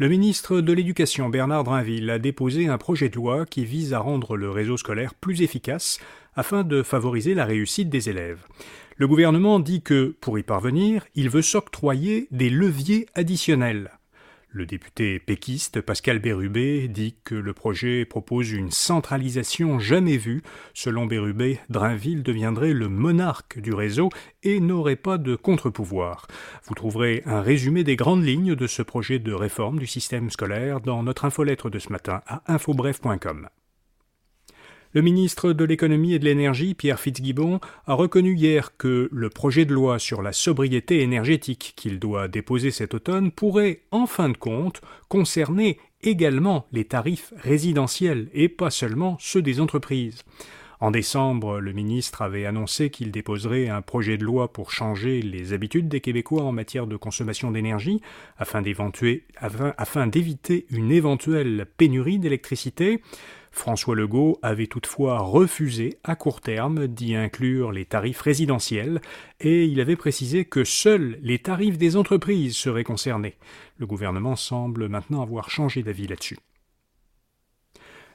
[0.00, 3.98] Le ministre de l'Éducation Bernard Drinville a déposé un projet de loi qui vise à
[3.98, 5.98] rendre le réseau scolaire plus efficace
[6.34, 8.46] afin de favoriser la réussite des élèves.
[8.96, 13.90] Le gouvernement dit que, pour y parvenir, il veut s'octroyer des leviers additionnels.
[14.52, 20.42] Le député péquiste Pascal Bérubé dit que le projet propose une centralisation jamais vue.
[20.74, 24.08] Selon Bérubé, Drainville deviendrait le monarque du réseau
[24.42, 26.26] et n'aurait pas de contre-pouvoir.
[26.64, 30.80] Vous trouverez un résumé des grandes lignes de ce projet de réforme du système scolaire
[30.80, 33.48] dans notre infolettre de ce matin à infobref.com.
[34.92, 39.64] Le ministre de l'économie et de l'énergie, Pierre Fitzgibbon, a reconnu hier que le projet
[39.64, 44.36] de loi sur la sobriété énergétique qu'il doit déposer cet automne pourrait, en fin de
[44.36, 50.24] compte, concerner également les tarifs résidentiels et pas seulement ceux des entreprises.
[50.82, 55.52] En décembre, le ministre avait annoncé qu'il déposerait un projet de loi pour changer les
[55.52, 58.00] habitudes des Québécois en matière de consommation d'énergie,
[58.38, 59.26] afin d'éviter
[60.70, 63.02] une éventuelle pénurie d'électricité.
[63.52, 69.02] François Legault avait toutefois refusé à court terme d'y inclure les tarifs résidentiels
[69.40, 73.36] et il avait précisé que seuls les tarifs des entreprises seraient concernés.
[73.76, 76.38] Le gouvernement semble maintenant avoir changé d'avis là-dessus.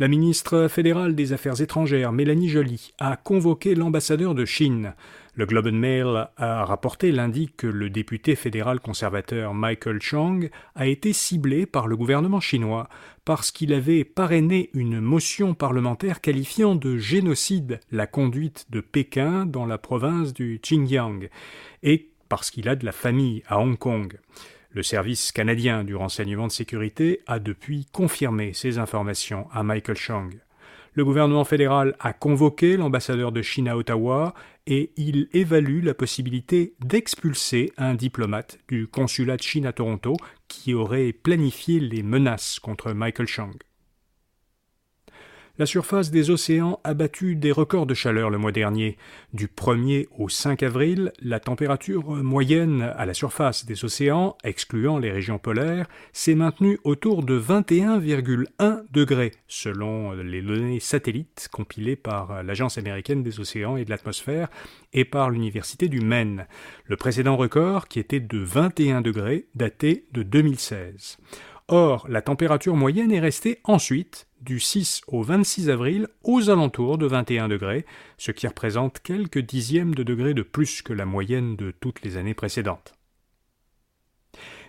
[0.00, 4.94] La ministre fédérale des Affaires étrangères, Mélanie Joly, a convoqué l'ambassadeur de Chine.
[5.34, 10.86] Le Globe and Mail a rapporté lundi que le député fédéral conservateur Michael Chang a
[10.86, 12.88] été ciblé par le gouvernement chinois
[13.24, 19.66] parce qu'il avait parrainé une motion parlementaire qualifiant de génocide la conduite de Pékin dans
[19.66, 21.28] la province du Xinjiang
[21.82, 24.16] et parce qu'il a de la famille à Hong Kong.
[24.70, 30.28] Le service canadien du renseignement de sécurité a depuis confirmé ces informations à Michael Chang.
[30.92, 34.34] Le gouvernement fédéral a convoqué l'ambassadeur de Chine à Ottawa
[34.66, 40.16] et il évalue la possibilité d'expulser un diplomate du consulat de Chine à Toronto
[40.48, 43.52] qui aurait planifié les menaces contre Michael Chang.
[45.58, 48.96] La surface des océans a battu des records de chaleur le mois dernier.
[49.32, 55.10] Du 1er au 5 avril, la température moyenne à la surface des océans, excluant les
[55.10, 62.78] régions polaires, s'est maintenue autour de 21,1 degrés, selon les données satellites compilées par l'Agence
[62.78, 64.50] américaine des océans et de l'atmosphère
[64.92, 66.46] et par l'Université du Maine.
[66.84, 71.18] Le précédent record, qui était de 21 degrés, datait de 2016.
[71.66, 77.06] Or, la température moyenne est restée ensuite du 6 au 26 avril aux alentours de
[77.06, 77.84] 21 degrés,
[78.16, 82.16] ce qui représente quelques dixièmes de degrés de plus que la moyenne de toutes les
[82.16, 82.94] années précédentes.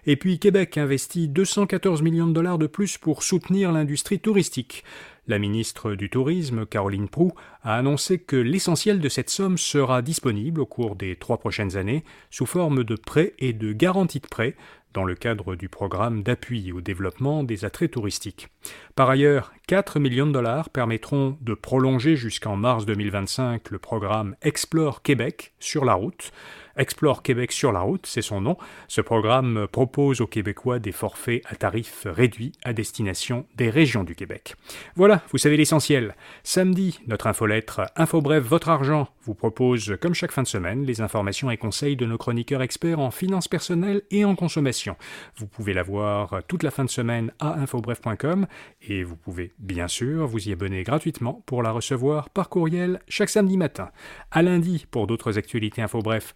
[0.06, 4.84] Et puis Québec investit 214 millions de dollars de plus pour soutenir l'industrie touristique.
[5.28, 10.62] La ministre du Tourisme, Caroline Proux, a annoncé que l'essentiel de cette somme sera disponible
[10.62, 14.56] au cours des trois prochaines années sous forme de prêts et de garanties de prêts
[14.94, 18.48] dans le cadre du programme d'appui au développement des attraits touristiques.
[18.96, 25.02] Par ailleurs, 4 millions de dollars permettront de prolonger jusqu'en mars 2025 le programme Explore
[25.02, 26.32] Québec sur la route,
[26.79, 28.57] Explore Québec sur la route, c'est son nom.
[28.88, 34.16] Ce programme propose aux Québécois des forfaits à tarifs réduits à destination des régions du
[34.16, 34.56] Québec.
[34.95, 36.16] Voilà, vous savez l'essentiel.
[36.44, 41.51] Samedi, notre infolettre Infobref Votre Argent vous propose, comme chaque fin de semaine, les informations
[41.51, 44.96] et conseils de nos chroniqueurs experts en finances personnelles et en consommation.
[45.35, 48.47] Vous pouvez la voir toute la fin de semaine à infobref.com
[48.84, 53.29] et vous pouvez bien sûr vous y abonner gratuitement pour la recevoir par courriel chaque
[53.29, 53.90] samedi matin.
[54.31, 56.35] À lundi pour d'autres actualités Infobref.